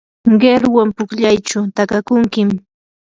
qiruwan 0.39 0.87
pukllaychu 0.97 1.59
takakunkim. 1.75 2.49